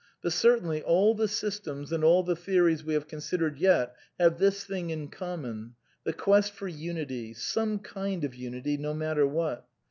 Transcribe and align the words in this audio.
But 0.23 0.33
certainly 0.33 0.81
all 0.81 1.13
the 1.13 1.27
systems 1.27 1.91
and 1.91 2.03
all 2.03 2.23
the 2.23 2.35
theories 2.35 2.83
we 2.83 2.95
have 2.95 3.07
considered 3.07 3.59
yet 3.59 3.95
have 4.19 4.39
this 4.39 4.63
thing 4.63 4.89
in 4.89 5.09
common— 5.09 5.75
the 6.05 6.11
quest 6.13 6.53
for 6.53 6.67
unity, 6.67 7.35
some 7.35 7.77
kind 7.77 8.23
of"\^ 8.23 8.35
unity, 8.35 8.77
no 8.77 8.95
matter 8.95 9.27
what. 9.27 9.67